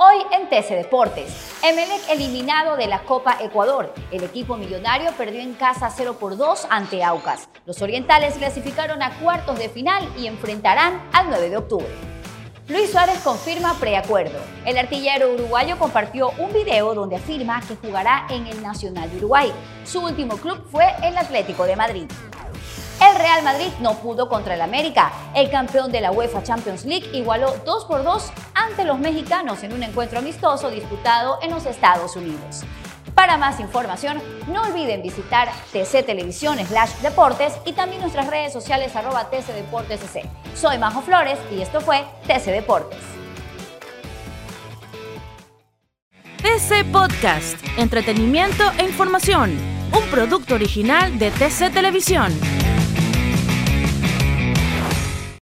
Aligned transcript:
Hoy 0.00 0.18
en 0.30 0.48
TC 0.48 0.76
Deportes, 0.76 1.58
Emelec 1.60 2.08
eliminado 2.08 2.76
de 2.76 2.86
la 2.86 3.00
Copa 3.00 3.36
Ecuador. 3.40 3.92
El 4.12 4.22
equipo 4.22 4.56
millonario 4.56 5.10
perdió 5.18 5.40
en 5.40 5.54
casa 5.54 5.90
0 5.90 6.18
por 6.20 6.36
2 6.36 6.68
ante 6.70 7.02
Aucas. 7.02 7.48
Los 7.66 7.82
orientales 7.82 8.34
clasificaron 8.34 9.02
a 9.02 9.18
cuartos 9.18 9.58
de 9.58 9.68
final 9.68 10.08
y 10.16 10.28
enfrentarán 10.28 11.02
al 11.12 11.28
9 11.30 11.50
de 11.50 11.56
octubre. 11.56 11.88
Luis 12.68 12.92
Suárez 12.92 13.18
confirma 13.24 13.74
preacuerdo. 13.80 14.38
El 14.64 14.78
artillero 14.78 15.32
uruguayo 15.32 15.76
compartió 15.80 16.30
un 16.38 16.52
video 16.52 16.94
donde 16.94 17.16
afirma 17.16 17.60
que 17.62 17.74
jugará 17.74 18.28
en 18.30 18.46
el 18.46 18.62
Nacional 18.62 19.10
de 19.10 19.16
Uruguay. 19.16 19.52
Su 19.84 20.00
último 20.04 20.36
club 20.36 20.64
fue 20.70 20.84
el 21.02 21.16
Atlético 21.16 21.64
de 21.64 21.74
Madrid. 21.74 22.06
Real 23.18 23.42
Madrid 23.42 23.70
no 23.80 23.94
pudo 23.94 24.28
contra 24.28 24.54
el 24.54 24.62
América. 24.62 25.12
El 25.34 25.50
campeón 25.50 25.90
de 25.90 26.00
la 26.00 26.12
UEFA 26.12 26.42
Champions 26.42 26.84
League 26.84 27.10
igualó 27.12 27.54
2 27.64 27.84
por 27.86 28.04
2 28.04 28.30
ante 28.54 28.84
los 28.84 28.98
mexicanos 28.98 29.62
en 29.64 29.72
un 29.72 29.82
encuentro 29.82 30.20
amistoso 30.20 30.70
disputado 30.70 31.38
en 31.42 31.50
los 31.50 31.66
Estados 31.66 32.16
Unidos. 32.16 32.62
Para 33.14 33.36
más 33.36 33.58
información, 33.58 34.22
no 34.46 34.62
olviden 34.62 35.02
visitar 35.02 35.48
TC 35.72 36.06
Televisión 36.06 36.56
slash 36.64 36.90
Deportes 37.02 37.54
y 37.66 37.72
también 37.72 38.00
nuestras 38.00 38.28
redes 38.28 38.52
sociales 38.52 38.94
arroba 38.94 39.28
TC 39.28 39.54
Deportes 39.54 40.00
Soy 40.54 40.78
Majo 40.78 41.02
Flores 41.02 41.38
y 41.50 41.60
esto 41.60 41.80
fue 41.80 42.04
TC 42.28 42.52
Deportes. 42.52 43.00
TC 46.40 46.84
Podcast, 46.92 47.56
entretenimiento 47.76 48.62
e 48.78 48.84
información, 48.84 49.58
un 49.92 50.08
producto 50.10 50.54
original 50.54 51.18
de 51.18 51.32
TC 51.32 51.72
Televisión. 51.72 52.57